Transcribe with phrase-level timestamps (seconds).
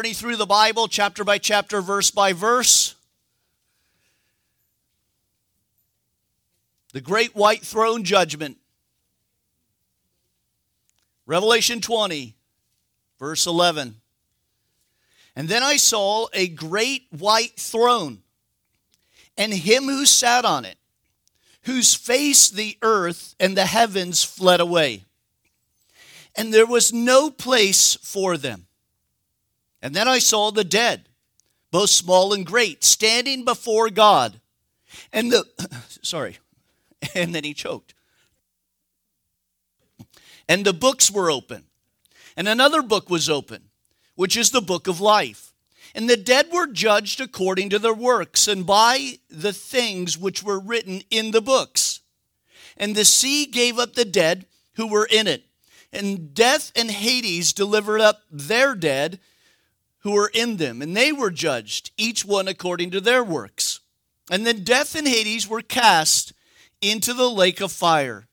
[0.00, 2.94] journey through the Bible, chapter by chapter, verse by verse.
[6.94, 8.56] The great white throne judgment.
[11.26, 12.34] Revelation 20,
[13.18, 13.96] verse 11.
[15.36, 18.22] And then I saw a great white throne,
[19.36, 20.78] and him who sat on it,
[21.64, 25.02] whose face the earth and the heavens fled away.
[26.34, 28.66] And there was no place for them.
[29.82, 31.08] And then I saw the dead,
[31.70, 34.40] both small and great, standing before God.
[35.12, 35.44] And the,
[36.02, 36.38] sorry,
[37.14, 37.94] and then he choked.
[40.48, 41.64] And the books were open.
[42.36, 43.70] And another book was open,
[44.14, 45.52] which is the book of life.
[45.94, 50.60] And the dead were judged according to their works and by the things which were
[50.60, 52.00] written in the books.
[52.76, 55.44] And the sea gave up the dead who were in it.
[55.92, 59.18] And death and Hades delivered up their dead
[60.00, 63.80] who were in them, and they were judged, each one according to their works.
[64.30, 66.32] And then death and Hades were cast
[66.80, 68.26] into the lake of fire.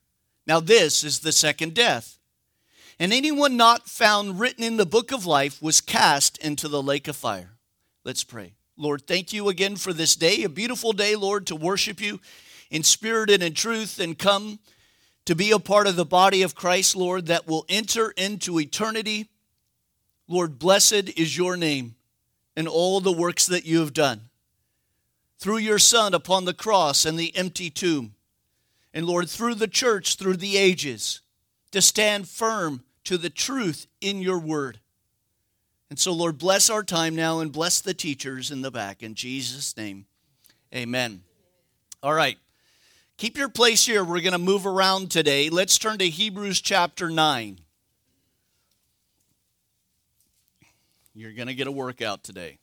[0.46, 2.18] Now, this is the second death.
[3.00, 7.08] And anyone not found written in the book of life was cast into the lake
[7.08, 7.58] of fire.
[8.04, 8.54] Let's pray.
[8.78, 12.20] Lord, thank you again for this day, a beautiful day, Lord, to worship you
[12.70, 14.60] in spirit and in truth and come
[15.26, 19.30] to be a part of the body of Christ, Lord, that will enter into eternity
[20.28, 21.96] Lord, blessed is your name
[22.56, 24.30] and all the works that you have done.
[25.40, 28.16] Through your Son upon the cross and the empty tomb.
[28.94, 31.22] And Lord, through the church, through the ages,
[31.72, 34.80] to stand firm to the truth in your word.
[35.90, 39.04] And so, Lord, bless our time now and bless the teachers in the back.
[39.04, 40.06] In Jesus' name,
[40.74, 41.22] amen.
[42.04, 42.38] All right.
[43.18, 44.04] Keep your place here.
[44.04, 45.50] We're going to move around today.
[45.50, 47.60] Let's turn to Hebrews chapter 9.
[51.18, 52.60] You're going to get a workout today.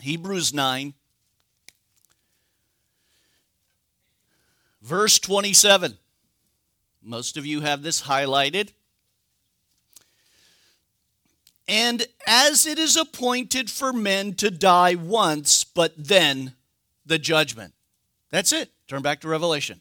[0.00, 0.92] Hebrews 9,
[4.82, 5.96] verse 27.
[7.02, 8.72] Most of you have this highlighted.
[11.66, 16.52] And as it is appointed for men to die once, but then
[17.06, 17.72] the judgment.
[18.28, 18.72] That's it.
[18.88, 19.80] Turn back to Revelation.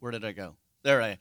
[0.00, 0.54] Where did I go?
[0.84, 1.16] There I am.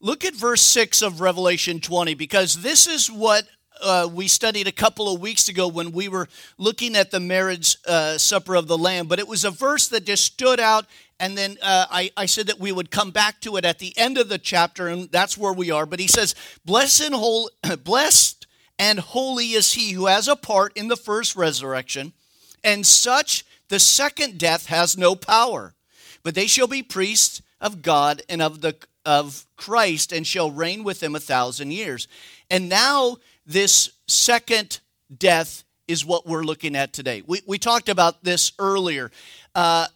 [0.00, 3.46] Look at verse 6 of Revelation 20 because this is what
[3.82, 7.76] uh, we studied a couple of weeks ago when we were looking at the marriage
[7.86, 9.08] uh, supper of the Lamb.
[9.08, 10.86] But it was a verse that just stood out,
[11.20, 13.96] and then uh, I, I, said that we would come back to it at the
[13.98, 15.86] end of the chapter, and that's where we are.
[15.86, 16.34] But he says,
[16.66, 17.50] and, whole,
[17.84, 18.46] blessed
[18.78, 22.14] and holy is he who has a part in the first resurrection,
[22.62, 25.74] and such the second death has no power.
[26.22, 30.84] But they shall be priests of God and of the of Christ and shall reign
[30.84, 32.08] with him a thousand years.
[32.50, 34.80] And now this second
[35.14, 37.22] death is what we're looking at today.
[37.26, 39.10] We, we talked about this earlier.
[39.54, 39.86] Uh,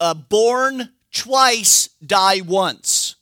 [0.00, 3.16] uh, born twice, die once.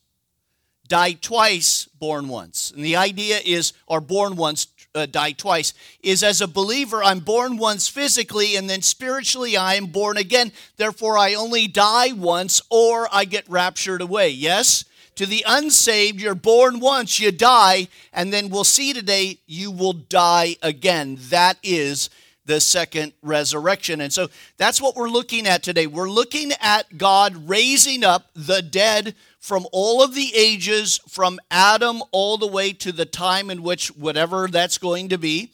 [0.87, 2.71] Die twice, born once.
[2.71, 5.73] And the idea is, or born once, uh, die twice
[6.03, 10.53] is as a believer, I'm born once physically, and then spiritually, I am born again.
[10.77, 14.31] Therefore, I only die once or I get raptured away.
[14.31, 14.85] Yes?
[15.17, 19.93] To the unsaved, you're born once, you die, and then we'll see today, you will
[19.93, 21.19] die again.
[21.29, 22.09] That is
[22.45, 24.01] the second resurrection.
[24.01, 25.87] And so that's what we're looking at today.
[25.87, 32.01] We're looking at God raising up the dead from all of the ages, from Adam
[32.13, 35.51] all the way to the time in which whatever that's going to be.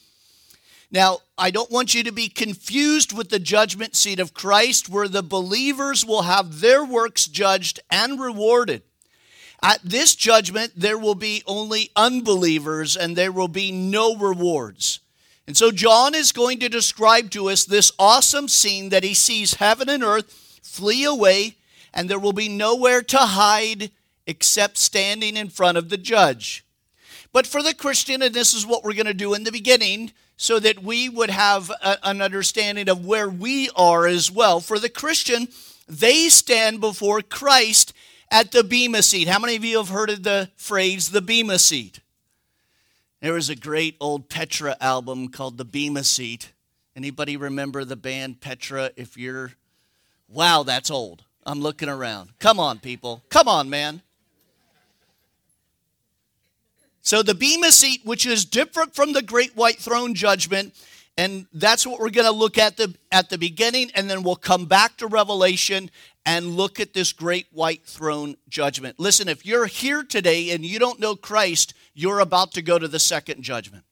[0.90, 5.08] Now, I don't want you to be confused with the judgment seat of Christ, where
[5.08, 8.82] the believers will have their works judged and rewarded.
[9.62, 15.00] At this judgment, there will be only unbelievers and there will be no rewards.
[15.46, 19.54] And so, John is going to describe to us this awesome scene that he sees
[19.54, 20.30] heaven and earth
[20.62, 21.56] flee away
[21.92, 23.90] and there will be nowhere to hide
[24.26, 26.64] except standing in front of the judge.
[27.32, 30.12] But for the Christian, and this is what we're going to do in the beginning,
[30.36, 34.60] so that we would have a, an understanding of where we are as well.
[34.60, 35.48] For the Christian,
[35.88, 37.92] they stand before Christ
[38.30, 39.28] at the Bema seat.
[39.28, 42.00] How many of you have heard of the phrase the Bema seat?
[43.20, 46.52] There was a great old Petra album called The Bema Seat.
[46.94, 48.92] Anybody remember the band Petra?
[48.96, 49.54] If you're,
[50.28, 51.24] wow, that's old.
[51.48, 52.38] I'm looking around.
[52.38, 53.22] Come on, people.
[53.30, 54.02] Come on, man.
[57.00, 60.74] So the Bema seat, which is different from the great white throne judgment,
[61.16, 64.36] and that's what we're going to look at the at the beginning, and then we'll
[64.36, 65.90] come back to Revelation
[66.26, 69.00] and look at this great white throne judgment.
[69.00, 72.88] Listen, if you're here today and you don't know Christ, you're about to go to
[72.88, 73.84] the second judgment.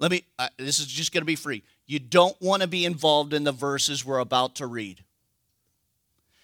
[0.00, 1.62] Let me, uh, this is just going to be free.
[1.86, 5.04] You don't want to be involved in the verses we're about to read.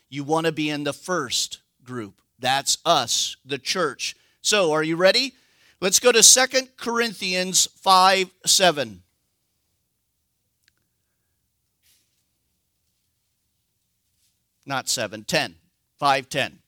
[0.08, 2.20] You want to be in the first group.
[2.38, 4.16] That's us, the church.
[4.42, 5.34] So, are you ready?
[5.80, 9.02] Let's go to Second Corinthians 5 7.
[14.64, 15.54] Not 7, 10.
[15.98, 16.58] 5 10.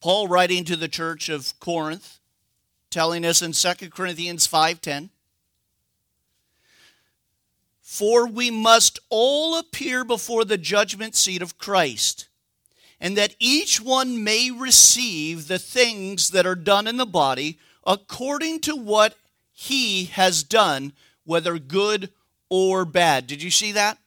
[0.00, 2.18] Paul writing to the church of Corinth,
[2.90, 5.10] telling us in 2 Corinthians 5:10,
[7.82, 12.28] "For we must all appear before the judgment seat of Christ,
[13.00, 18.60] and that each one may receive the things that are done in the body according
[18.60, 19.16] to what
[19.52, 20.92] he has done,
[21.24, 22.12] whether good
[22.48, 23.98] or bad." Did you see that?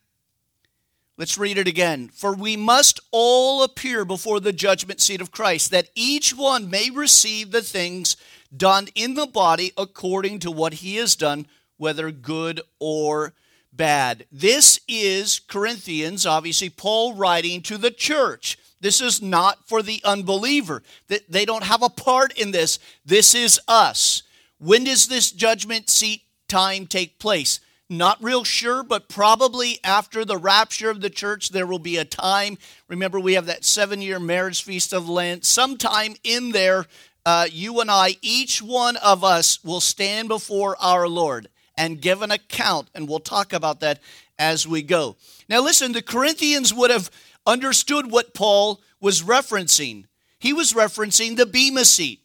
[1.18, 2.10] Let's read it again.
[2.10, 6.90] For we must all appear before the judgment seat of Christ, that each one may
[6.90, 8.16] receive the things
[8.56, 13.34] done in the body according to what he has done, whether good or
[13.74, 14.26] bad.
[14.32, 18.58] This is Corinthians, obviously, Paul writing to the church.
[18.80, 20.82] This is not for the unbeliever.
[21.08, 22.80] They don't have a part in this.
[23.06, 24.24] This is us.
[24.58, 27.60] When does this judgment seat time take place?
[27.90, 32.06] Not real sure, but probably after the rapture of the church, there will be a
[32.06, 32.58] time.
[32.88, 35.46] Remember, we have that seven year marriage feast of Lent.
[35.46, 36.86] Sometime in there,
[37.26, 41.48] uh, you and I, each one of us, will stand before our Lord
[41.78, 42.90] and give an account.
[42.94, 44.00] And we'll talk about that
[44.38, 45.16] as we go.
[45.48, 47.12] Now, listen, the Corinthians would have
[47.46, 50.06] understood what Paul was referencing.
[50.40, 52.20] He was referencing the Bema seat.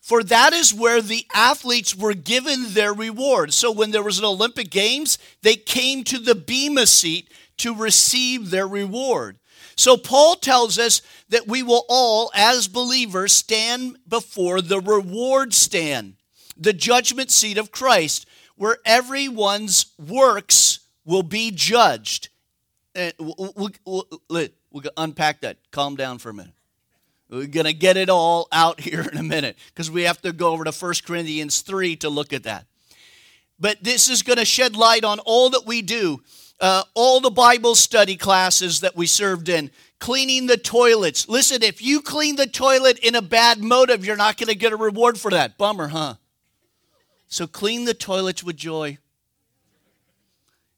[0.00, 3.52] For that is where the athletes were given their reward.
[3.52, 8.50] So when there was an Olympic Games, they came to the Bema seat to receive
[8.50, 9.38] their reward.
[9.80, 11.00] So Paul tells us
[11.30, 16.16] that we will all, as believers, stand before the reward stand,
[16.54, 22.28] the judgment seat of Christ, where everyone's works will be judged.
[22.94, 23.54] And we'll,
[23.86, 25.56] we'll, we'll, we'll unpack that.
[25.70, 26.52] Calm down for a minute.
[27.30, 30.34] We're going to get it all out here in a minute because we have to
[30.34, 32.66] go over to 1 Corinthians 3 to look at that.
[33.58, 36.22] But this is going to shed light on all that we do,
[36.60, 41.28] uh, all the Bible study classes that we served in, cleaning the toilets.
[41.28, 44.72] Listen, if you clean the toilet in a bad motive, you're not going to get
[44.72, 45.56] a reward for that.
[45.56, 46.14] Bummer, huh?
[47.28, 48.98] So clean the toilets with joy.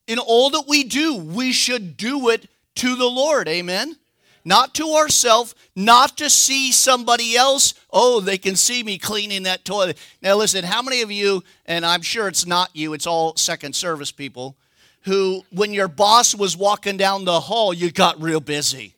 [0.06, 3.48] In all that we do, we should do it to the Lord.
[3.48, 3.96] Amen
[4.44, 7.74] not to ourselves, not to see somebody else.
[7.90, 9.98] Oh, they can see me cleaning that toilet.
[10.20, 13.74] Now, listen, how many of you, and I'm sure it's not you, it's all second
[13.74, 14.56] service people,
[15.04, 18.94] who, when your boss was walking down the hall, you got real busy?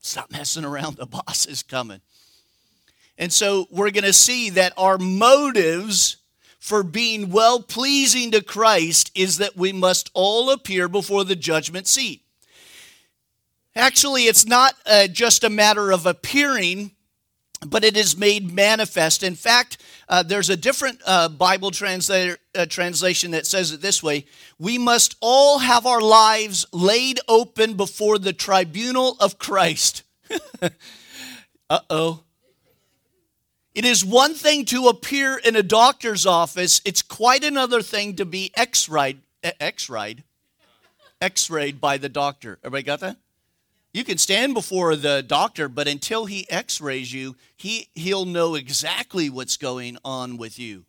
[0.00, 2.00] Stop messing around, the boss is coming.
[3.18, 6.18] And so we're going to see that our motives
[6.60, 11.86] for being well pleasing to Christ is that we must all appear before the judgment
[11.86, 12.22] seat.
[13.74, 16.92] Actually, it's not uh, just a matter of appearing,
[17.66, 19.22] but it is made manifest.
[19.22, 24.02] In fact, uh, there's a different uh, Bible translator, uh, translation that says it this
[24.02, 24.26] way
[24.58, 30.02] We must all have our lives laid open before the tribunal of Christ.
[31.70, 32.22] uh oh.
[33.74, 38.24] It is one thing to appear in a doctor's office, it's quite another thing to
[38.24, 40.24] be x-rayed, x-rayed,
[41.20, 42.58] x-rayed by the doctor.
[42.64, 43.18] Everybody got that?
[43.92, 48.54] You can stand before the doctor, but until he x rays you, he, he'll know
[48.54, 50.84] exactly what's going on with you.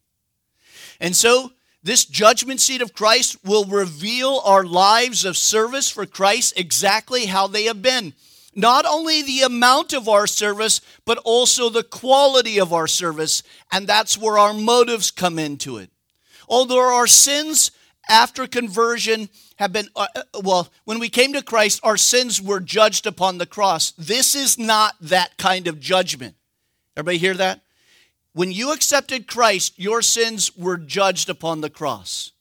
[0.99, 1.51] And so,
[1.81, 7.47] this judgment seat of Christ will reveal our lives of service for Christ exactly how
[7.47, 8.13] they have been.
[8.53, 13.43] Not only the amount of our service, but also the quality of our service.
[13.71, 15.89] And that's where our motives come into it.
[16.49, 17.71] Although our sins
[18.09, 19.29] after conversion
[19.59, 23.37] have been, uh, uh, well, when we came to Christ, our sins were judged upon
[23.37, 23.91] the cross.
[23.91, 26.35] This is not that kind of judgment.
[26.95, 27.59] Everybody hear that?
[28.31, 32.31] When you accepted Christ, your sins were judged upon the cross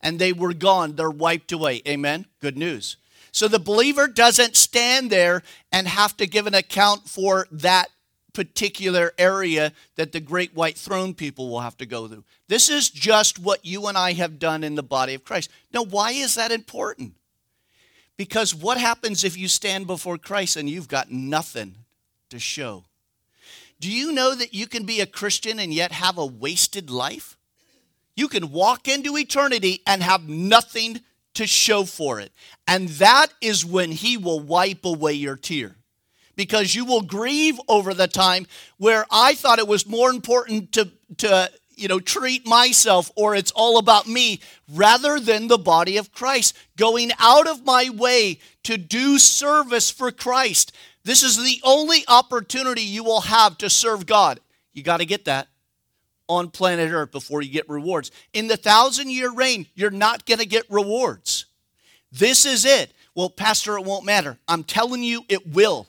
[0.00, 0.94] and they were gone.
[0.94, 1.82] They're wiped away.
[1.86, 2.26] Amen?
[2.40, 2.96] Good news.
[3.32, 5.42] So the believer doesn't stand there
[5.72, 7.88] and have to give an account for that
[8.38, 12.22] particular area that the great white throne people will have to go through.
[12.46, 15.50] This is just what you and I have done in the body of Christ.
[15.74, 17.14] Now, why is that important?
[18.16, 21.74] Because what happens if you stand before Christ and you've got nothing
[22.30, 22.84] to show?
[23.80, 27.36] Do you know that you can be a Christian and yet have a wasted life?
[28.14, 31.00] You can walk into eternity and have nothing
[31.34, 32.30] to show for it.
[32.68, 35.74] And that is when He will wipe away your tear.
[36.38, 40.88] Because you will grieve over the time where I thought it was more important to,
[41.16, 44.38] to you know, treat myself or it's all about me
[44.72, 46.56] rather than the body of Christ.
[46.76, 50.70] Going out of my way to do service for Christ.
[51.02, 54.38] This is the only opportunity you will have to serve God.
[54.72, 55.48] You got to get that
[56.28, 58.12] on planet Earth before you get rewards.
[58.32, 61.46] In the thousand year reign, you're not going to get rewards.
[62.12, 62.92] This is it.
[63.16, 64.38] Well, Pastor, it won't matter.
[64.46, 65.88] I'm telling you, it will.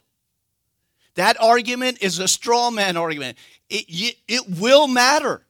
[1.15, 3.37] That argument is a straw man argument.
[3.69, 5.45] It, it will matter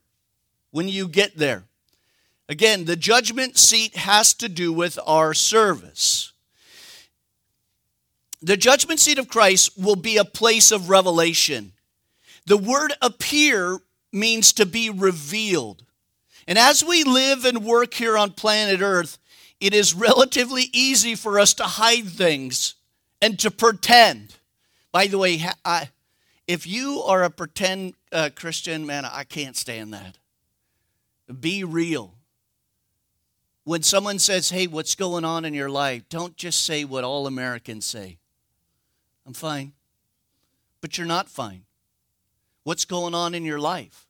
[0.70, 1.64] when you get there.
[2.48, 6.32] Again, the judgment seat has to do with our service.
[8.42, 11.72] The judgment seat of Christ will be a place of revelation.
[12.46, 13.78] The word appear
[14.12, 15.84] means to be revealed.
[16.48, 19.18] And as we live and work here on planet Earth,
[19.60, 22.74] it is relatively easy for us to hide things
[23.22, 24.34] and to pretend.
[24.92, 25.88] By the way, I,
[26.46, 30.18] if you are a pretend uh, Christian, man, I can't stand that.
[31.40, 32.14] Be real.
[33.64, 36.08] When someone says, hey, what's going on in your life?
[36.08, 38.18] Don't just say what all Americans say.
[39.26, 39.72] I'm fine.
[40.80, 41.62] But you're not fine.
[42.64, 44.08] What's going on in your life?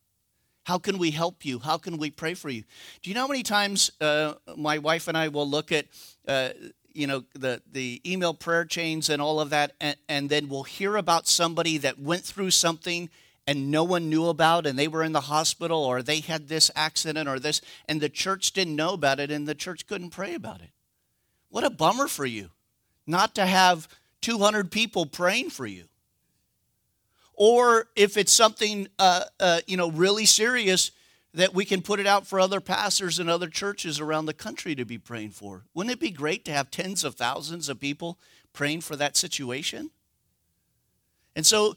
[0.65, 1.59] How can we help you?
[1.59, 2.63] How can we pray for you?
[3.03, 5.87] Do you know how many times uh, my wife and I will look at,
[6.27, 6.51] uh,
[6.93, 10.65] you know, the, the email prayer chains and all of that, and, and then we'll
[10.65, 13.09] hear about somebody that went through something
[13.47, 16.71] and no one knew about, and they were in the hospital, or they had this
[16.77, 20.35] accident or this, and the church didn't know about it, and the church couldn't pray
[20.35, 20.71] about it.
[21.49, 22.51] What a bummer for you
[23.07, 23.89] not to have
[24.21, 25.85] 200 people praying for you
[27.35, 30.93] or if it's something uh, uh, you know really serious
[31.33, 34.75] that we can put it out for other pastors and other churches around the country
[34.75, 38.19] to be praying for wouldn't it be great to have tens of thousands of people
[38.53, 39.91] praying for that situation
[41.37, 41.75] and so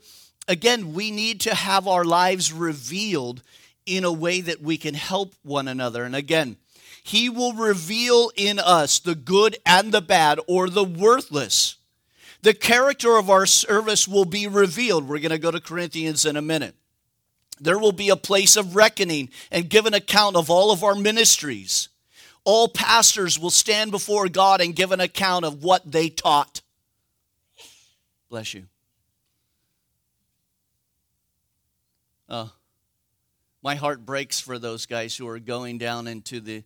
[0.47, 3.41] again we need to have our lives revealed
[3.85, 6.57] in a way that we can help one another and again
[7.05, 11.77] he will reveal in us the good and the bad or the worthless
[12.43, 15.07] the character of our service will be revealed.
[15.07, 16.75] We're going to go to Corinthians in a minute.
[17.63, 20.95] There will be a place of reckoning and give an account of all of our
[20.95, 21.89] ministries.
[22.43, 26.61] All pastors will stand before God and give an account of what they taught.
[28.29, 28.65] Bless you.
[32.27, 32.47] Uh,
[33.61, 36.63] my heart breaks for those guys who are going down into the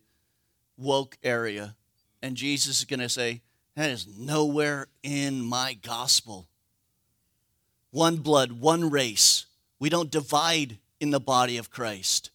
[0.76, 1.76] woke area.
[2.22, 3.42] And Jesus is going to say,
[3.76, 6.48] that is nowhere in my gospel.
[7.92, 9.46] One blood, one race.
[9.78, 12.30] We don't divide in the body of Christ.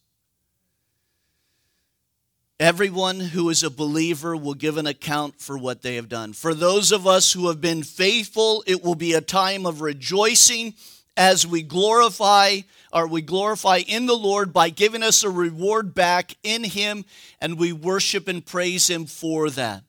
[2.60, 6.32] Everyone who is a believer will give an account for what they have done.
[6.32, 10.74] For those of us who have been faithful, it will be a time of rejoicing
[11.16, 12.60] as we glorify
[12.92, 17.04] or we glorify in the Lord by giving us a reward back in him
[17.40, 19.82] and we worship and praise him for that.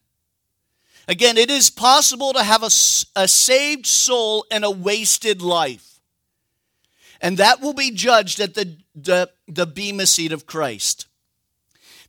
[1.07, 2.71] Again, it is possible to have a,
[3.15, 5.94] a saved soul and a wasted life.
[7.25, 11.07] And that will be judged at the, the, the Bema seat of Christ.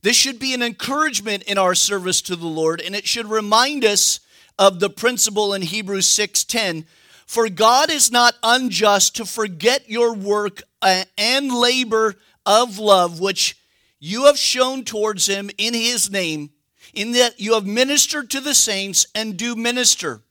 [0.03, 3.83] This should be an encouragement in our service to the Lord, and it should remind
[3.83, 4.21] us
[4.59, 6.85] of the principle in Hebrews 6:10
[7.27, 13.57] for God is not unjust to forget your work uh, and labor of love which
[13.99, 16.51] you have shown towards him in his name
[16.95, 20.23] in that you have ministered to the saints and do minister.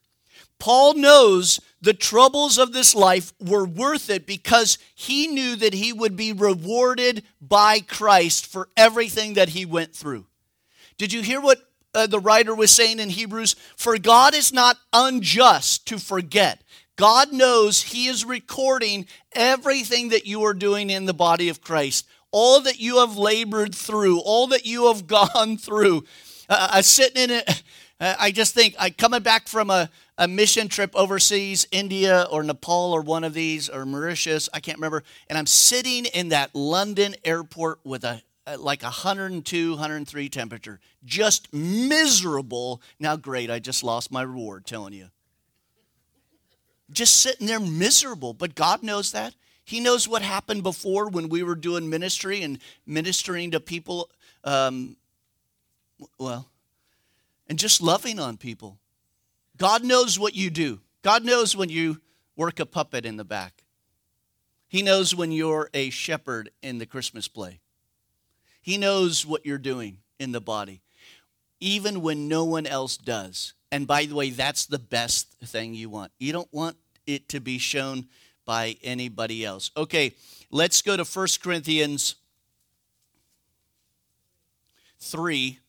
[0.60, 5.94] Paul knows the troubles of this life were worth it because he knew that he
[5.94, 10.26] would be rewarded by Christ for everything that he went through.
[10.98, 11.60] Did you hear what
[11.94, 13.56] uh, the writer was saying in Hebrews?
[13.76, 16.62] For God is not unjust to forget.
[16.96, 22.08] God knows He is recording everything that you are doing in the body of Christ,
[22.32, 26.06] all that you have labored through, all that you have gone through.
[26.48, 27.64] Uh, uh, sitting in it,
[28.00, 32.94] I just think I coming back from a, a mission trip overseas, India or Nepal
[32.94, 37.16] or one of these or Mauritius, I can't remember, and I'm sitting in that London
[37.24, 38.22] airport with a
[38.60, 42.82] like 102, 103 temperature, just miserable.
[43.00, 45.08] Now, great, I just lost my reward, telling you.
[46.92, 49.34] Just sitting there miserable, but God knows that.
[49.64, 54.12] He knows what happened before when we were doing ministry and ministering to people,
[54.44, 54.96] um,
[56.20, 56.48] well,
[57.50, 58.78] and just loving on people.
[59.58, 60.82] God knows what you do.
[61.02, 62.02] God knows when you
[62.36, 63.64] work a puppet in the back.
[64.68, 67.60] He knows when you're a shepherd in the Christmas play.
[68.62, 70.82] He knows what you're doing in the body,
[71.60, 73.54] even when no one else does.
[73.72, 76.12] And by the way, that's the best thing you want.
[76.18, 78.08] You don't want it to be shown
[78.46, 79.72] by anybody else.
[79.78, 80.14] Okay,
[80.52, 82.16] let's go to 1 Corinthians
[85.00, 85.60] 3.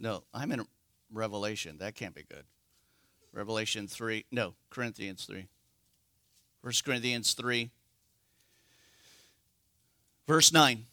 [0.00, 0.66] No, I'm in
[1.12, 1.76] Revelation.
[1.78, 2.44] That can't be good.
[3.32, 4.24] Revelation 3.
[4.32, 5.46] No, Corinthians 3.
[6.62, 7.70] 1 Corinthians 3.
[10.26, 10.86] Verse 9.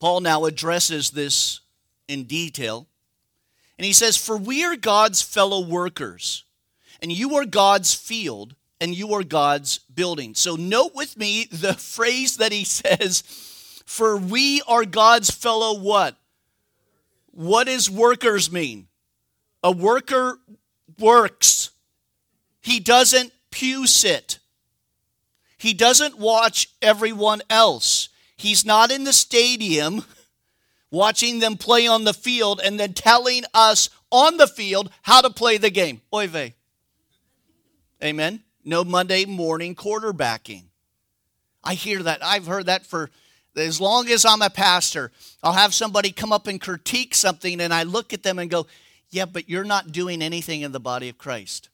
[0.00, 1.60] Paul now addresses this
[2.08, 2.86] in detail.
[3.78, 6.44] And he says, For we are God's fellow workers,
[7.02, 10.34] and you are God's field, and you are God's building.
[10.34, 13.22] So note with me the phrase that he says,
[13.84, 16.16] For we are God's fellow what?
[17.36, 18.88] What does workers mean?
[19.62, 20.38] A worker
[20.98, 21.70] works.
[22.62, 24.38] He doesn't pew sit.
[25.58, 28.08] He doesn't watch everyone else.
[28.38, 30.06] He's not in the stadium
[30.90, 35.28] watching them play on the field and then telling us on the field how to
[35.28, 36.00] play the game.
[36.14, 36.54] Oy vey.
[38.02, 38.44] Amen.
[38.64, 40.64] No Monday morning quarterbacking.
[41.62, 42.24] I hear that.
[42.24, 43.10] I've heard that for
[43.56, 45.12] as long as I'm a pastor.
[45.42, 48.66] I'll have somebody come up and critique something, and I look at them and go,
[49.10, 51.68] Yeah, but you're not doing anything in the body of Christ.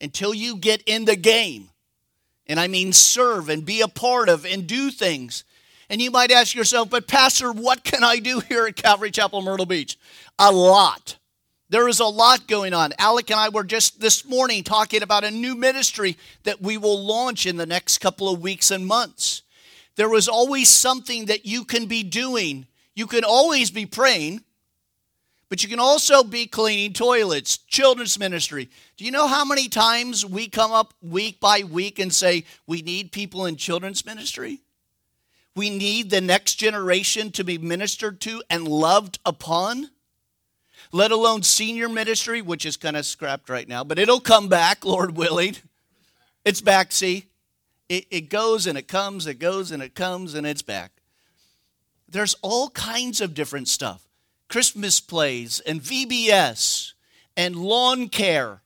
[0.00, 1.70] Until you get in the game,
[2.46, 5.44] and I mean serve and be a part of and do things.
[5.88, 9.42] And you might ask yourself, but Pastor, what can I do here at Calvary Chapel,
[9.42, 9.98] Myrtle Beach?
[10.38, 11.16] A lot.
[11.70, 12.92] There is a lot going on.
[12.98, 17.02] Alec and I were just this morning talking about a new ministry that we will
[17.02, 19.42] launch in the next couple of weeks and months.
[19.96, 22.66] There was always something that you can be doing.
[22.94, 24.42] You can always be praying,
[25.48, 28.68] but you can also be cleaning toilets, children's ministry.
[28.96, 32.82] Do you know how many times we come up week by week and say, we
[32.82, 34.60] need people in children's ministry?
[35.54, 39.90] We need the next generation to be ministered to and loved upon,
[40.90, 44.84] let alone senior ministry, which is kind of scrapped right now, but it'll come back,
[44.84, 45.56] Lord willing.
[46.44, 47.26] It's back, see?
[47.88, 50.92] It, it goes and it comes, it goes and it comes, and it's back.
[52.08, 54.06] There's all kinds of different stuff
[54.48, 56.92] Christmas plays and VBS
[57.36, 58.62] and lawn care,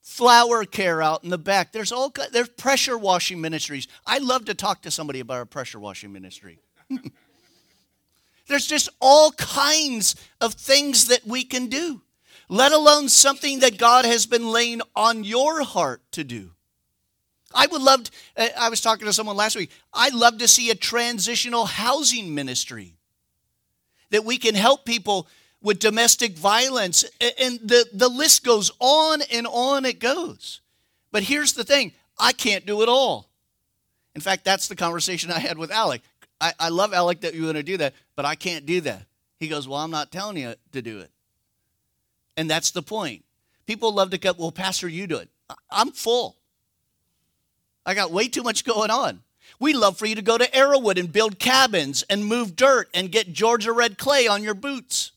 [0.00, 1.72] flower care out in the back.
[1.72, 3.86] There's all there's pressure washing ministries.
[4.06, 6.58] I love to talk to somebody about our pressure washing ministry.
[8.48, 12.02] there's just all kinds of things that we can do,
[12.48, 16.50] let alone something that God has been laying on your heart to do.
[17.54, 20.48] I would love, to, uh, I was talking to someone last week, I'd love to
[20.48, 22.94] see a transitional housing ministry
[24.10, 25.26] that we can help people
[25.62, 27.04] with domestic violence.
[27.40, 30.60] And the, the list goes on and on it goes.
[31.10, 33.28] But here's the thing I can't do it all.
[34.14, 36.02] In fact, that's the conversation I had with Alec.
[36.40, 39.02] I, I love Alec that you want to do that, but I can't do that.
[39.38, 41.10] He goes, Well, I'm not telling you to do it.
[42.36, 43.24] And that's the point.
[43.66, 45.28] People love to go, Well, Pastor, you do it.
[45.70, 46.37] I'm full.
[47.88, 49.22] I got way too much going on.
[49.58, 53.10] We love for you to go to Arrowwood and build cabins and move dirt and
[53.10, 55.12] get Georgia red clay on your boots.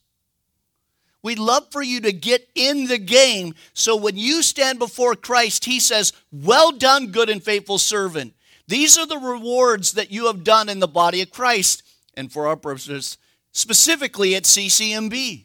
[1.21, 5.65] We'd love for you to get in the game so when you stand before Christ,
[5.65, 8.33] He says, Well done, good and faithful servant.
[8.69, 11.83] These are the rewards that you have done in the body of Christ
[12.15, 13.17] and for our purposes,
[13.51, 15.43] specifically at CCMB.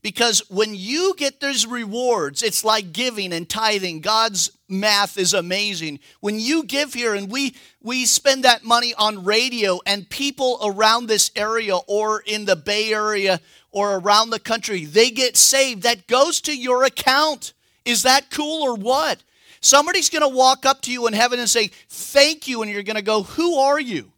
[0.00, 4.00] Because when you get those rewards, it's like giving and tithing.
[4.00, 6.00] God's math is amazing.
[6.20, 11.06] When you give here and we we spend that money on radio and people around
[11.06, 15.82] this area or in the Bay Area or around the country, they get saved.
[15.82, 17.52] That goes to your account.
[17.84, 19.22] Is that cool or what?
[19.60, 22.82] Somebody's going to walk up to you in heaven and say, "Thank you," and you're
[22.82, 24.12] going to go, "Who are you?"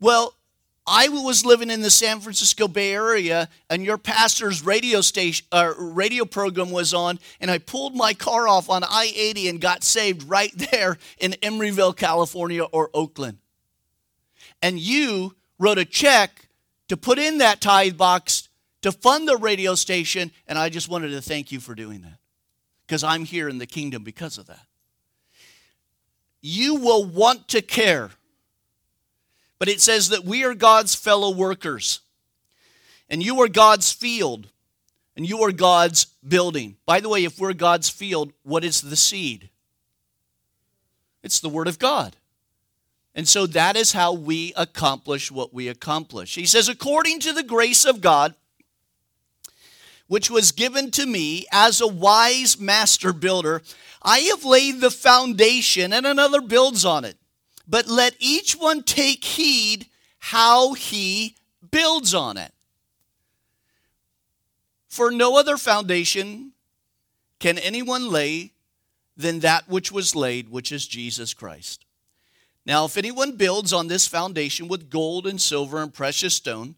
[0.00, 0.34] Well,
[0.86, 5.72] I was living in the San Francisco Bay Area, and your pastor's radio station, uh,
[5.78, 10.28] radio program was on, and I pulled my car off on I-80 and got saved
[10.28, 13.38] right there in Emeryville, California, or Oakland.
[14.60, 16.48] And you wrote a check
[16.88, 18.48] to put in that tithe box
[18.82, 22.18] to fund the radio station, and I just wanted to thank you for doing that
[22.86, 24.66] because I'm here in the kingdom because of that.
[26.40, 28.10] You will want to care
[29.62, 32.00] but it says that we are God's fellow workers,
[33.08, 34.48] and you are God's field.
[35.14, 36.76] And you are God's building.
[36.86, 39.50] By the way, if we're God's field, what is the seed?
[41.22, 42.16] It's the Word of God.
[43.14, 46.34] And so that is how we accomplish what we accomplish.
[46.34, 48.34] He says, according to the grace of God,
[50.08, 53.60] which was given to me as a wise master builder,
[54.02, 57.18] I have laid the foundation and another builds on it.
[57.66, 59.86] But let each one take heed
[60.18, 61.36] how he
[61.70, 62.52] builds on it.
[64.88, 66.52] For no other foundation
[67.38, 68.52] can anyone lay
[69.16, 71.84] than that which was laid, which is Jesus Christ.
[72.64, 76.76] Now, if anyone builds on this foundation with gold and silver and precious stone,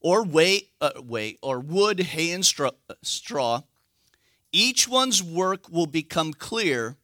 [0.00, 2.70] or way, uh, way or wood, hay, and straw,
[3.02, 3.62] straw,
[4.52, 6.96] each one's work will become clear,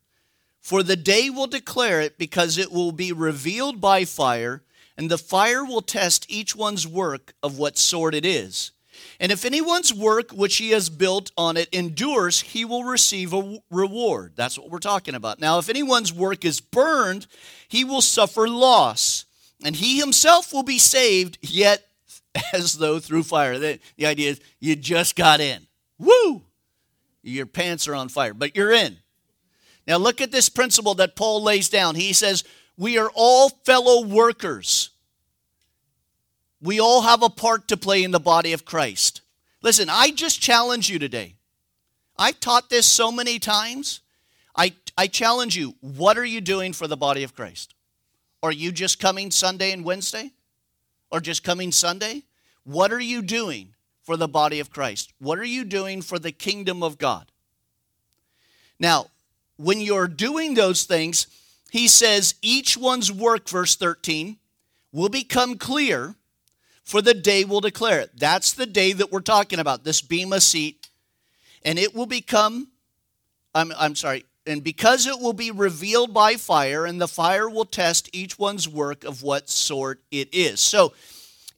[0.60, 4.62] for the day will declare it, because it will be revealed by fire,
[4.96, 8.72] and the fire will test each one's work of what sort it is.
[9.20, 13.58] And if anyone's work which he has built on it endures, he will receive a
[13.70, 14.32] reward.
[14.36, 15.40] That's what we're talking about.
[15.40, 17.26] Now, if anyone's work is burned,
[17.68, 19.24] he will suffer loss,
[19.64, 21.86] and he himself will be saved, yet
[22.52, 23.58] as though through fire.
[23.58, 25.66] The, the idea is you just got in.
[25.98, 26.42] Woo!
[27.22, 28.98] Your pants are on fire, but you're in.
[29.88, 31.94] Now, look at this principle that Paul lays down.
[31.94, 32.44] He says,
[32.76, 34.90] We are all fellow workers.
[36.60, 39.22] We all have a part to play in the body of Christ.
[39.62, 41.36] Listen, I just challenge you today.
[42.18, 44.00] I've taught this so many times.
[44.54, 47.74] I, I challenge you, what are you doing for the body of Christ?
[48.42, 50.32] Are you just coming Sunday and Wednesday?
[51.10, 52.24] Or just coming Sunday?
[52.64, 55.14] What are you doing for the body of Christ?
[55.18, 57.30] What are you doing for the kingdom of God?
[58.78, 59.06] Now,
[59.58, 61.26] when you're doing those things,
[61.70, 64.38] he says each one's work, verse 13,
[64.92, 66.14] will become clear
[66.88, 68.12] for the day will declare it.
[68.16, 70.88] That's the day that we're talking about, this Bema seat.
[71.62, 72.68] And it will become,
[73.54, 77.66] I'm, I'm sorry, and because it will be revealed by fire, and the fire will
[77.66, 80.60] test each one's work of what sort it is.
[80.60, 80.94] So,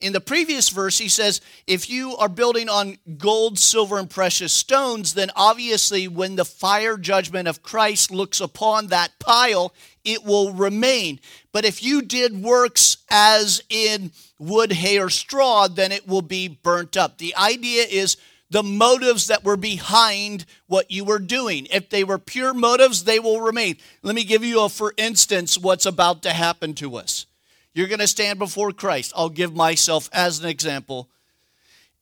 [0.01, 4.51] in the previous verse, he says, if you are building on gold, silver, and precious
[4.51, 10.53] stones, then obviously when the fire judgment of Christ looks upon that pile, it will
[10.53, 11.19] remain.
[11.51, 16.47] But if you did works as in wood, hay, or straw, then it will be
[16.47, 17.19] burnt up.
[17.19, 18.17] The idea is
[18.49, 21.67] the motives that were behind what you were doing.
[21.71, 23.77] If they were pure motives, they will remain.
[24.03, 27.27] Let me give you a for instance what's about to happen to us.
[27.73, 29.13] You're going to stand before Christ.
[29.15, 31.09] I'll give myself as an example.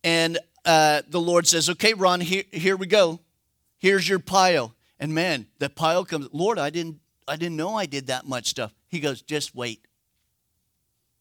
[0.04, 3.20] And uh, the Lord says, Okay, Ron, here, here we go.
[3.78, 4.74] Here's your pile.
[5.00, 8.48] And man, the pile comes, Lord, I didn't I didn't know I did that much
[8.48, 8.74] stuff.
[8.88, 9.86] He goes, just wait.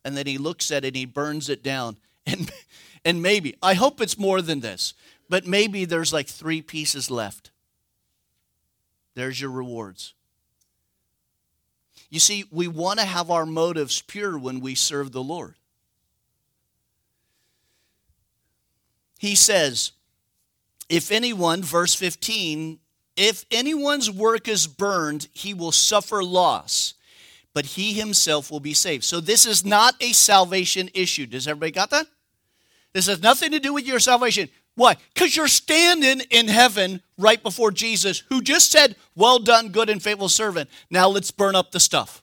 [0.04, 1.96] And then he looks at it and he burns it down.
[2.30, 2.50] And,
[3.06, 4.92] and maybe, I hope it's more than this,
[5.30, 7.52] but maybe there's like three pieces left.
[9.14, 10.12] There's your rewards.
[12.10, 15.54] You see, we want to have our motives pure when we serve the Lord.
[19.18, 19.92] He says,
[20.88, 22.78] if anyone, verse 15,
[23.16, 26.94] if anyone's work is burned, he will suffer loss,
[27.52, 29.04] but he himself will be saved.
[29.04, 31.26] So this is not a salvation issue.
[31.26, 32.06] Does everybody got that?
[32.92, 34.48] This has nothing to do with your salvation.
[34.78, 34.96] Why?
[35.12, 40.00] Because you're standing in heaven right before Jesus, who just said, Well done, good and
[40.00, 40.70] faithful servant.
[40.88, 42.22] Now let's burn up the stuff.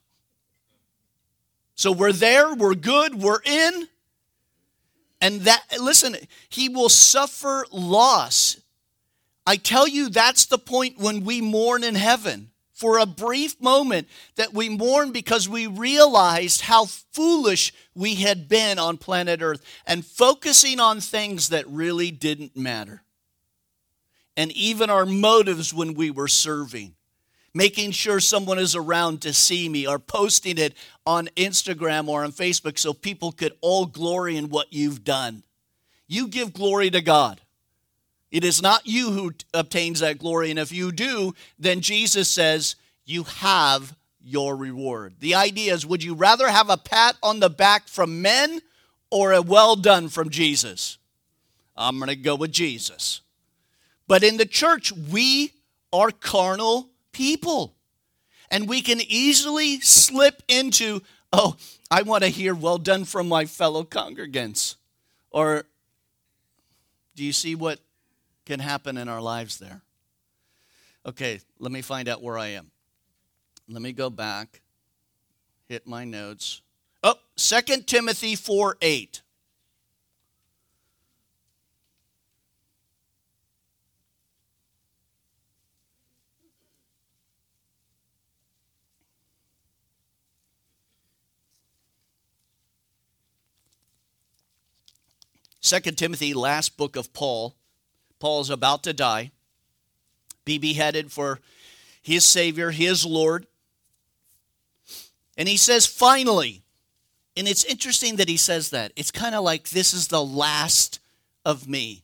[1.75, 3.89] So we're there, we're good, we're in.
[5.19, 6.15] And that, listen,
[6.47, 8.61] he will suffer loss.
[9.45, 12.51] I tell you, that's the point when we mourn in heaven.
[12.75, 18.77] For a brief moment, that we mourn because we realized how foolish we had been
[18.79, 23.01] on planet Earth and focusing on things that really didn't matter.
[24.35, 26.95] And even our motives when we were serving,
[27.53, 30.73] making sure someone is around to see me, or posting it
[31.05, 35.43] on Instagram or on Facebook so people could all glory in what you've done.
[36.07, 37.39] You give glory to God.
[38.35, 40.49] It is not you who obtains that glory.
[40.49, 45.15] And if you do, then Jesus says, you have your reward.
[45.21, 48.59] The idea is would you rather have a pat on the back from men
[49.09, 50.97] or a well done from Jesus?
[51.77, 53.21] I'm going to go with Jesus.
[54.05, 55.53] But in the church, we
[55.93, 57.73] are carnal people.
[58.51, 61.55] And we can easily slip into, oh,
[61.89, 64.75] I want to hear well done from my fellow congregants.
[65.31, 65.63] Or
[67.15, 67.79] do you see what
[68.45, 69.81] can happen in our lives there.
[71.05, 72.71] Okay, let me find out where I am.
[73.67, 74.61] Let me go back,
[75.67, 76.61] hit my notes.
[77.03, 79.21] Oh, 2 Timothy 4 8.
[95.65, 97.55] Second Timothy, last book of Paul,
[98.25, 99.29] Paul's about to die,
[100.45, 101.41] be beheaded for
[102.01, 103.45] his Savior, his Lord.
[105.37, 106.63] And he says, finally,
[107.37, 108.93] and it's interesting that he says that.
[108.95, 110.99] It's kind of like, this is the last
[111.45, 112.01] of me.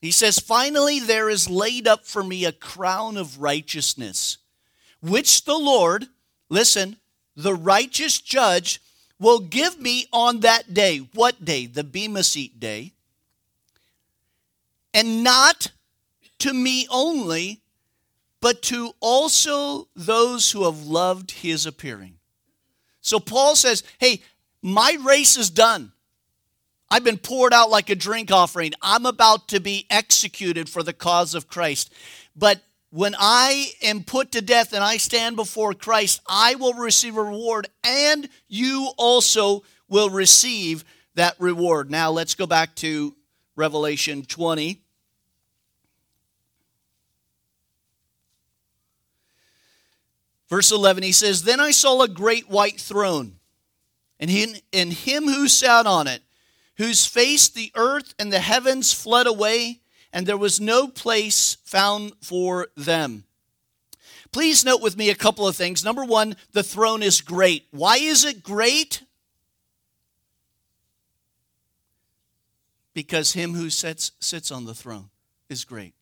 [0.00, 4.38] He says, Finally, there is laid up for me a crown of righteousness,
[5.02, 6.06] which the Lord,
[6.48, 6.96] listen,
[7.36, 8.80] the righteous judge,
[9.20, 11.00] will give me on that day.
[11.12, 11.66] What day?
[11.66, 12.92] The Bema Seat day.
[14.94, 15.70] And not
[16.40, 17.60] to me only,
[18.40, 22.14] but to also those who have loved his appearing.
[23.00, 24.22] So Paul says, Hey,
[24.62, 25.92] my race is done.
[26.90, 28.72] I've been poured out like a drink offering.
[28.80, 31.92] I'm about to be executed for the cause of Christ.
[32.34, 37.16] But when I am put to death and I stand before Christ, I will receive
[37.16, 41.90] a reward, and you also will receive that reward.
[41.90, 43.14] Now let's go back to
[43.58, 44.80] Revelation 20.
[50.48, 53.40] Verse 11, he says, Then I saw a great white throne,
[54.20, 56.22] and him, and him who sat on it,
[56.76, 59.80] whose face the earth and the heavens fled away,
[60.12, 63.24] and there was no place found for them.
[64.30, 65.84] Please note with me a couple of things.
[65.84, 67.66] Number one, the throne is great.
[67.72, 69.02] Why is it great?
[72.98, 75.08] Because him who sits, sits on the throne
[75.48, 75.94] is great.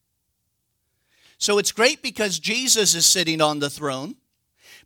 [1.36, 4.14] So it's great because Jesus is sitting on the throne.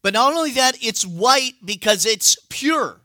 [0.02, 3.00] But not only that, it's white because it's pure.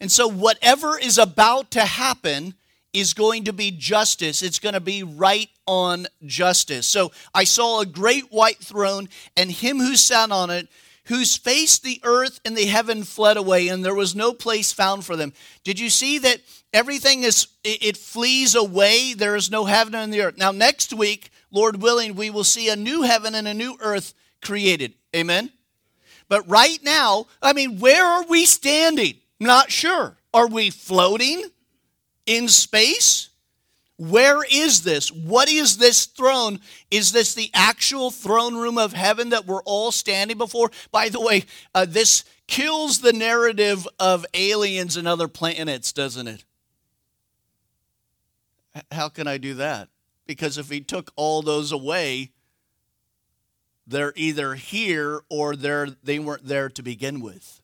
[0.00, 2.54] And so, whatever is about to happen
[2.92, 4.42] is going to be justice.
[4.42, 6.88] It's going to be right on justice.
[6.88, 10.66] So, I saw a great white throne, and him who sat on it,
[11.06, 15.04] whose face the earth and the heaven fled away, and there was no place found
[15.04, 15.32] for them.
[15.64, 16.40] Did you see that
[16.72, 19.14] everything is, it flees away?
[19.14, 20.36] There is no heaven and the earth.
[20.36, 24.14] Now, next week, Lord willing, we will see a new heaven and a new earth
[24.40, 24.94] created.
[25.14, 25.50] Amen?
[26.28, 29.16] But right now, I mean, where are we standing?
[29.38, 30.16] Not sure.
[30.32, 31.44] Are we floating
[32.26, 33.28] in space?
[34.02, 35.12] Where is this?
[35.12, 36.58] What is this throne?
[36.90, 40.72] Is this the actual throne room of heaven that we're all standing before?
[40.90, 46.44] By the way, uh, this kills the narrative of aliens and other planets, doesn't it?
[48.90, 49.88] How can I do that?
[50.26, 52.32] Because if he took all those away,
[53.86, 57.60] they're either here or they're, they weren't there to begin with.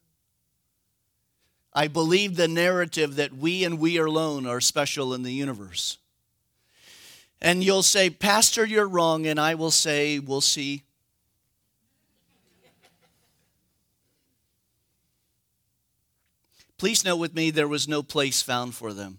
[1.72, 5.98] I believe the narrative that we and we alone are special in the universe.
[7.40, 9.26] And you'll say, Pastor, you're wrong.
[9.26, 10.82] And I will say, We'll see.
[16.78, 19.18] Please note with me, there was no place found for them.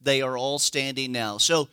[0.00, 1.38] They are all standing now.
[1.38, 1.68] So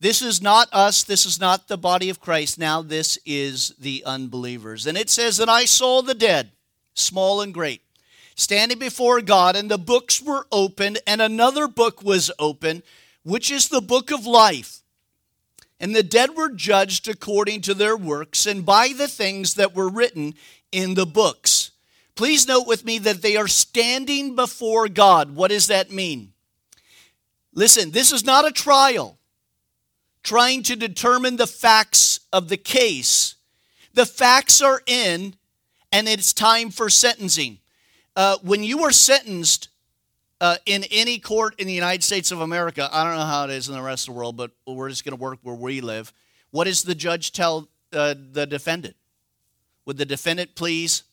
[0.00, 1.04] this is not us.
[1.04, 2.58] This is not the body of Christ.
[2.58, 4.86] Now, this is the unbelievers.
[4.86, 6.50] And it says that I saw the dead,
[6.94, 7.82] small and great,
[8.34, 12.82] standing before God, and the books were opened, and another book was opened,
[13.22, 14.82] which is the book of life.
[15.80, 19.88] And the dead were judged according to their works and by the things that were
[19.88, 20.34] written
[20.72, 21.72] in the books.
[22.14, 25.34] Please note with me that they are standing before God.
[25.34, 26.32] What does that mean?
[27.52, 29.18] Listen, this is not a trial
[30.22, 33.34] trying to determine the facts of the case.
[33.92, 35.34] The facts are in,
[35.92, 37.58] and it's time for sentencing.
[38.16, 39.68] Uh, when you are sentenced
[40.40, 43.50] uh, in any court in the United States of America, I don't know how it
[43.50, 45.80] is in the rest of the world, but we're just going to work where we
[45.80, 46.12] live.
[46.50, 48.96] What does the judge tell uh, the defendant?
[49.86, 51.04] Would the defendant please?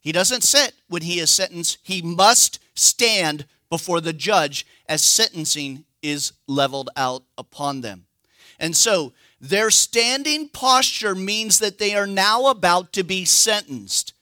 [0.00, 1.78] He doesn't sit when he is sentenced.
[1.82, 8.06] He must stand before the judge as sentencing is leveled out upon them.
[8.58, 14.14] And so their standing posture means that they are now about to be sentenced.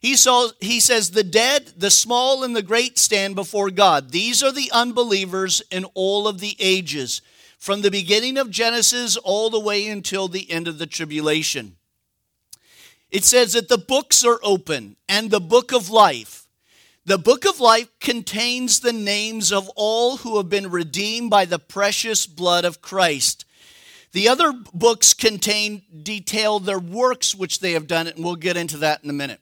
[0.00, 4.10] He, saw, he says, The dead, the small, and the great stand before God.
[4.10, 7.22] These are the unbelievers in all of the ages,
[7.58, 11.76] from the beginning of Genesis all the way until the end of the tribulation.
[13.10, 16.46] It says that the books are open and the book of life.
[17.06, 21.60] The book of life contains the names of all who have been redeemed by the
[21.60, 23.44] precious blood of Christ.
[24.10, 28.78] The other books contain detail their works which they have done, and we'll get into
[28.78, 29.40] that in a minute.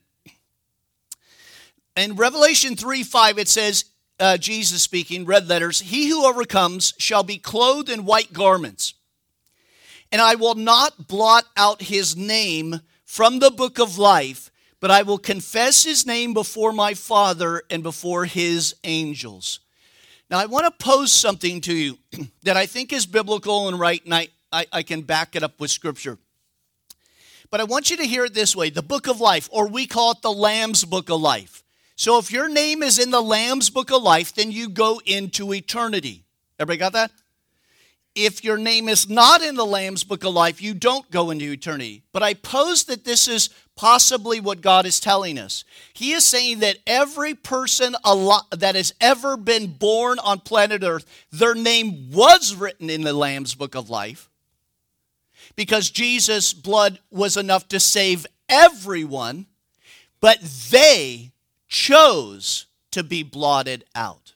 [1.96, 3.85] In Revelation 3 5, it says,
[4.20, 8.94] uh, Jesus speaking, red letters, He who overcomes shall be clothed in white garments,
[10.12, 14.50] and I will not blot out his name from the book of life
[14.85, 19.61] but I will confess his name before my Father and before his angels.
[20.30, 21.96] Now, I want to pose something to you
[22.42, 25.59] that I think is biblical and right, and I, I, I can back it up
[25.59, 26.18] with Scripture.
[27.50, 29.87] But I want you to hear it this way the book of life, or we
[29.87, 31.63] call it the Lamb's book of life.
[31.96, 35.52] So if your name is in the Lamb's book of life, then you go into
[35.54, 36.24] eternity.
[36.59, 37.11] Everybody got that?
[38.14, 41.50] If your name is not in the Lamb's book of life, you don't go into
[41.50, 42.02] eternity.
[42.12, 45.64] But I pose that this is possibly what God is telling us.
[45.92, 51.57] He is saying that every person that has ever been born on planet Earth, their
[51.57, 54.30] name was written in the Lamb's book of life
[55.57, 59.46] because Jesus' blood was enough to save everyone,
[60.20, 60.38] but
[60.70, 61.33] they
[61.74, 64.34] chose to be blotted out.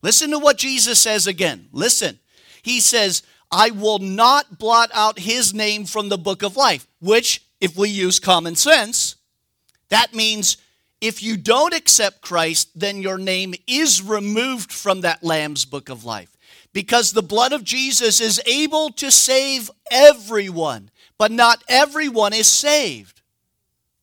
[0.00, 1.68] Listen to what Jesus says again.
[1.72, 2.18] Listen.
[2.62, 3.22] He says,
[3.52, 7.90] I will not blot out his name from the book of life, which, if we
[7.90, 9.16] use common sense,
[9.90, 10.56] that means
[11.02, 16.02] if you don't accept Christ, then your name is removed from that Lamb's book of
[16.06, 16.34] life.
[16.72, 23.20] Because the blood of Jesus is able to save everyone, but not everyone is saved.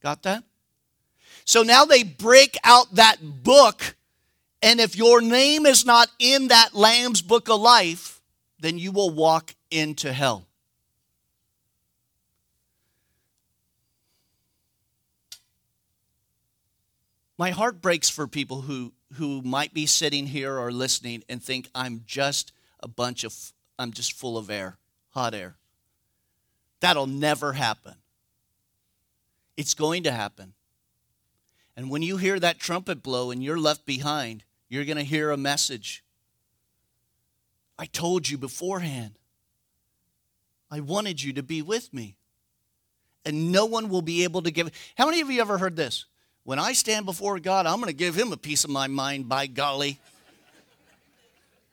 [0.03, 0.43] Got that?
[1.45, 3.95] So now they break out that book,
[4.61, 8.21] and if your name is not in that Lamb's book of life,
[8.59, 10.47] then you will walk into hell.
[17.37, 21.69] My heart breaks for people who, who might be sitting here or listening and think
[21.73, 22.51] I'm just
[22.81, 23.33] a bunch of,
[23.79, 24.77] I'm just full of air,
[25.09, 25.55] hot air.
[26.81, 27.95] That'll never happen.
[29.57, 30.53] It's going to happen.
[31.75, 35.31] And when you hear that trumpet blow and you're left behind, you're going to hear
[35.31, 36.03] a message
[37.79, 39.15] I told you beforehand.
[40.69, 42.15] I wanted you to be with me.
[43.25, 44.71] And no one will be able to give.
[44.97, 46.05] How many of you ever heard this?
[46.43, 49.29] When I stand before God, I'm going to give him a piece of my mind,
[49.29, 49.99] by golly.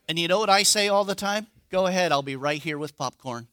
[0.08, 1.46] And you know what I say all the time?
[1.70, 3.46] Go ahead, I'll be right here with popcorn.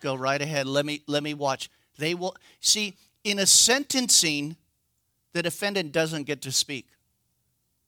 [0.00, 0.66] Go right ahead.
[0.66, 1.70] Let me let me watch.
[1.96, 4.56] They will see in a sentencing,
[5.32, 6.86] the defendant doesn't get to speak.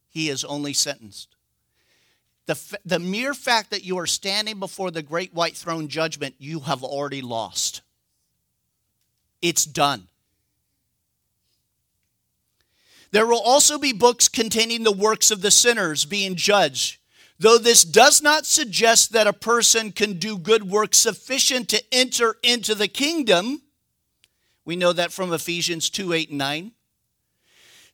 [0.08, 1.36] He is only sentenced.
[2.46, 6.60] The, the mere fact that you are standing before the great white throne judgment, you
[6.60, 7.82] have already lost.
[9.40, 10.08] It's done.
[13.10, 16.98] There will also be books containing the works of the sinners being judged.
[17.38, 22.36] Though this does not suggest that a person can do good works sufficient to enter
[22.42, 23.62] into the kingdom,
[24.64, 26.72] we know that from Ephesians 2 8 and 9.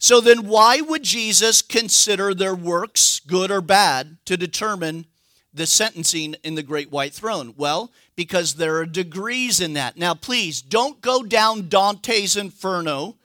[0.02, 5.04] So then, why would Jesus consider their works good or bad to determine
[5.52, 7.52] the sentencing in the great white throne?
[7.54, 9.98] Well, because there are degrees in that.
[9.98, 13.16] Now, please don't go down Dante's Inferno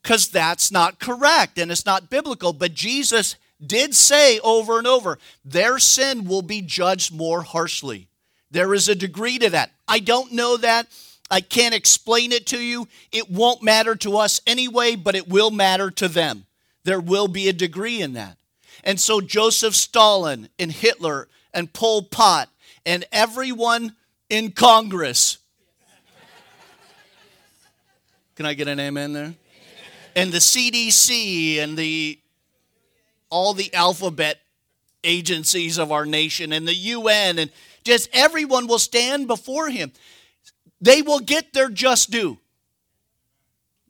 [0.00, 2.52] because that's not correct and it's not biblical.
[2.52, 8.06] But Jesus did say over and over their sin will be judged more harshly.
[8.48, 9.72] There is a degree to that.
[9.88, 10.86] I don't know that.
[11.30, 12.88] I can't explain it to you.
[13.12, 16.46] It won't matter to us anyway, but it will matter to them.
[16.84, 18.36] There will be a degree in that.
[18.82, 22.48] And so Joseph Stalin and Hitler and Pol Pot
[22.84, 23.94] and everyone
[24.28, 25.38] in Congress.
[28.34, 29.34] Can I get an amen there?
[30.16, 32.18] And the CDC and the
[33.28, 34.40] all the alphabet
[35.04, 37.50] agencies of our nation and the UN and
[37.84, 39.92] just everyone will stand before him
[40.80, 42.38] they will get their just due.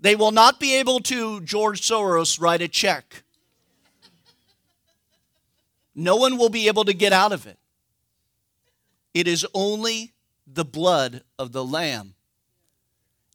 [0.01, 3.23] They will not be able to, George Soros, write a check.
[5.95, 7.59] No one will be able to get out of it.
[9.13, 10.13] It is only
[10.47, 12.15] the blood of the Lamb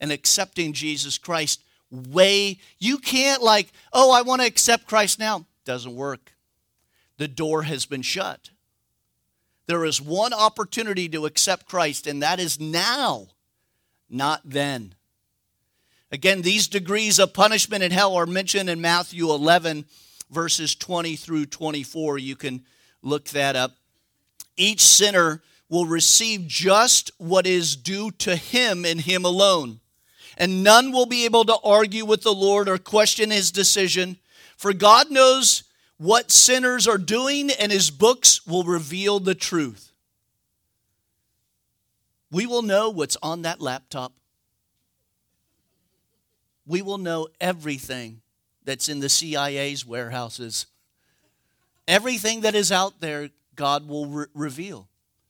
[0.01, 2.57] and accepting Jesus Christ way.
[2.79, 5.45] You can't, like, oh, I want to accept Christ now.
[5.65, 6.33] Doesn't work.
[7.17, 8.49] The door has been shut.
[9.67, 13.27] There is one opportunity to accept Christ, and that is now
[14.09, 14.95] not then.
[16.11, 19.85] Again, these degrees of punishment in hell are mentioned in Matthew 11,
[20.29, 22.19] verses 20 through 24.
[22.19, 22.63] You can
[23.01, 23.75] look that up.
[24.55, 29.79] Each sinner will receive just what is due to him and him alone.
[30.37, 34.17] And none will be able to argue with the Lord or question his decision,
[34.57, 35.63] for God knows
[35.97, 39.84] what sinners are doing, and his books will reveal the truth
[42.35, 44.11] we will know what's on that laptop.
[46.67, 48.19] We will know everything
[48.65, 50.65] that's in the CIA's warehouses.
[51.87, 54.89] Everything that is out there, God will re- reveal.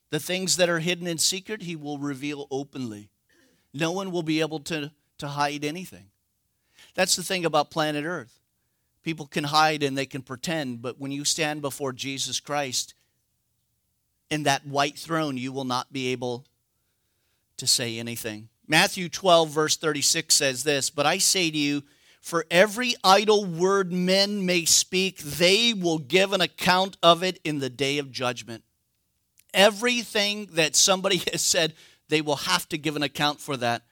[0.10, 3.12] The things that are hidden in secret, He will reveal openly.
[3.72, 6.08] No one will be able to, to hide anything.
[6.96, 8.40] That's the thing about planet Earth.
[9.04, 12.96] People can hide and they can pretend, but when you stand before Jesus Christ
[14.32, 16.46] in that white throne, you will not be able
[17.58, 18.50] to say anything.
[18.68, 21.84] Matthew 12, verse 36 says this But I say to you,
[22.22, 27.60] for every idle word men may speak, they will give an account of it in
[27.60, 28.64] the day of judgment.
[29.54, 31.76] Everything that somebody has said,
[32.10, 33.84] they will have to give an account for that.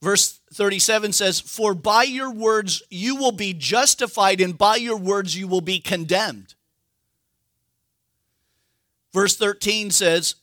[0.00, 5.36] Verse 37 says, For by your words you will be justified, and by your words
[5.36, 6.54] you will be condemned.
[9.12, 10.34] Verse 13 says,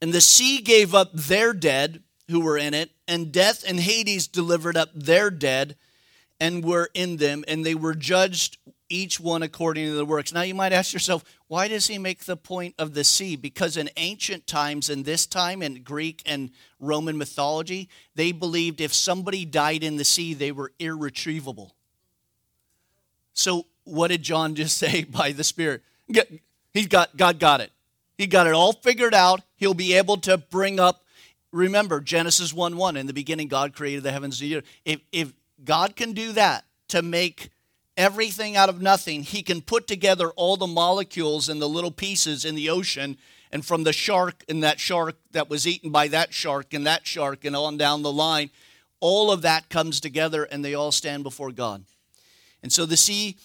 [0.00, 4.26] And the sea gave up their dead who were in it, and death and Hades
[4.26, 5.76] delivered up their dead
[6.38, 8.56] and were in them, and they were judged
[8.88, 10.32] each one according to the works.
[10.32, 13.36] Now you might ask yourself, why does he make the point of the sea?
[13.36, 18.92] Because in ancient times, in this time, in Greek and Roman mythology, they believed if
[18.92, 21.74] somebody died in the sea, they were irretrievable.
[23.32, 25.82] So what did John just say by the Spirit?
[26.72, 27.70] He's got God got it.
[28.18, 29.40] He got it all figured out.
[29.60, 31.04] He'll be able to bring up.
[31.52, 32.96] Remember Genesis 1 1.
[32.96, 34.64] In the beginning, God created the heavens and the earth.
[34.86, 35.32] If, if
[35.62, 37.50] God can do that to make
[37.94, 42.46] everything out of nothing, He can put together all the molecules and the little pieces
[42.46, 43.18] in the ocean.
[43.52, 47.06] And from the shark and that shark that was eaten by that shark and that
[47.06, 48.48] shark and on down the line,
[49.00, 51.84] all of that comes together and they all stand before God.
[52.62, 53.36] And so the sea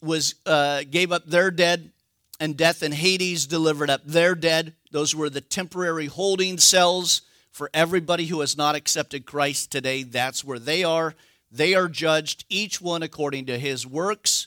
[0.00, 1.92] was uh, gave up their dead
[2.40, 4.74] and death and Hades delivered up their dead.
[4.92, 10.02] Those were the temporary holding cells for everybody who has not accepted Christ today.
[10.02, 11.14] That's where they are.
[11.50, 14.46] They are judged, each one according to his works.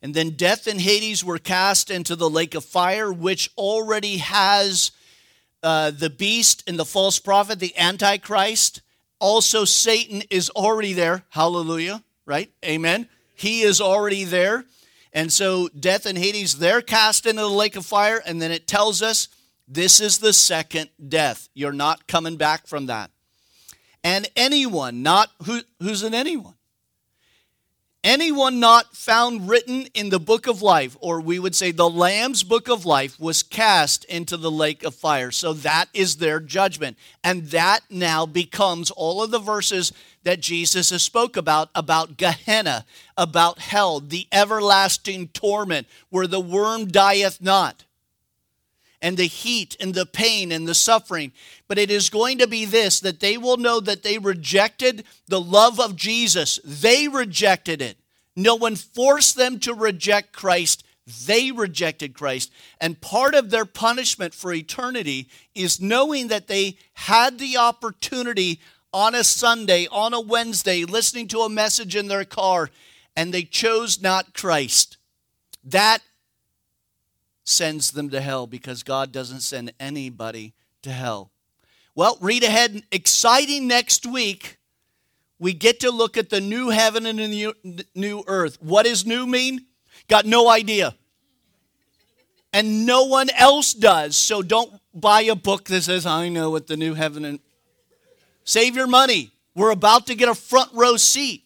[0.00, 4.92] And then death and Hades were cast into the lake of fire, which already has
[5.62, 8.80] uh, the beast and the false prophet, the Antichrist.
[9.18, 11.24] Also, Satan is already there.
[11.30, 12.50] Hallelujah, right?
[12.64, 13.08] Amen.
[13.34, 14.64] He is already there.
[15.12, 18.22] And so death and Hades, they're cast into the lake of fire.
[18.24, 19.28] And then it tells us
[19.66, 21.48] this is the second death.
[21.54, 23.10] You're not coming back from that.
[24.02, 26.54] And anyone, not who, who's an anyone?
[28.02, 32.42] Anyone not found written in the book of life, or we would say the Lamb's
[32.42, 35.30] book of life, was cast into the lake of fire.
[35.30, 36.98] So that is their judgment.
[37.22, 39.90] And that now becomes all of the verses
[40.22, 42.84] that Jesus has spoke about, about Gehenna,
[43.16, 47.83] about hell, the everlasting torment, where the worm dieth not
[49.04, 51.30] and the heat and the pain and the suffering.
[51.68, 55.40] But it is going to be this that they will know that they rejected the
[55.40, 56.58] love of Jesus.
[56.64, 57.98] They rejected it.
[58.34, 60.84] No one forced them to reject Christ.
[61.26, 62.50] They rejected Christ.
[62.80, 68.58] And part of their punishment for eternity is knowing that they had the opportunity
[68.90, 72.70] on a Sunday, on a Wednesday, listening to a message in their car,
[73.14, 74.96] and they chose not Christ.
[75.62, 76.00] That
[77.44, 81.30] sends them to hell because God doesn't send anybody to hell.
[81.94, 82.82] Well, read ahead.
[82.90, 84.58] Exciting next week.
[85.38, 88.58] We get to look at the new heaven and the new earth.
[88.60, 89.66] What does new mean?
[90.08, 90.94] Got no idea.
[92.52, 94.16] And no one else does.
[94.16, 97.40] So don't buy a book that says, I know what the new heaven and.
[98.44, 99.30] Save your money.
[99.54, 101.43] We're about to get a front row seat.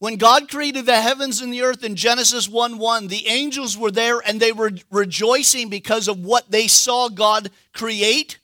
[0.00, 3.90] When God created the heavens and the earth in Genesis 1 1, the angels were
[3.90, 8.38] there and they were rejoicing because of what they saw God create.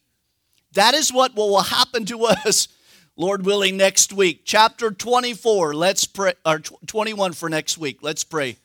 [0.75, 2.69] That is what will happen to us,
[3.17, 4.43] Lord willing, next week.
[4.45, 8.01] Chapter 24, let's pray, or 21 for next week.
[8.03, 8.59] Let's pray.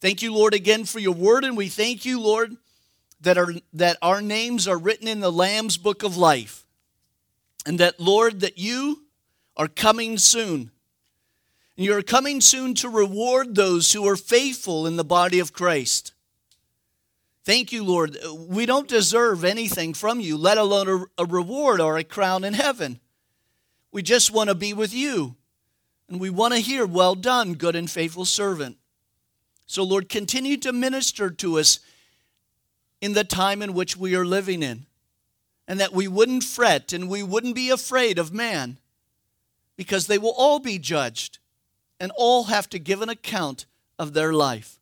[0.00, 2.56] Thank you, Lord, again for your word, and we thank you, Lord,
[3.22, 6.64] that our, that our names are written in the Lamb's book of life.
[7.66, 9.02] And that, Lord, that you
[9.56, 10.70] are coming soon
[11.78, 15.52] and you are coming soon to reward those who are faithful in the body of
[15.52, 16.12] Christ.
[17.44, 18.18] Thank you, Lord.
[18.48, 22.98] We don't deserve anything from you, let alone a, reward or a crown in heaven.
[23.92, 25.36] We just want to be with you.
[26.08, 28.76] And we want to hear, Well done, good and faithful servant.
[29.66, 31.78] So, Lord, continue to minister to us
[33.00, 34.86] in the time in which we are living in,
[35.68, 38.78] and that we wouldn't fret and we wouldn't be afraid of man,
[39.76, 41.38] because they will all be judged
[42.00, 43.66] and all have to give an account
[43.98, 44.78] of their life.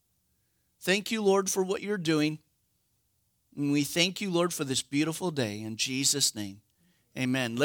[0.81, 2.39] Thank you, Lord, for what you're doing.
[3.57, 5.63] And we thank you, Lord, for this beautiful day.
[5.63, 6.61] In Jesus' name,
[7.17, 7.57] amen.
[7.57, 7.65] Let's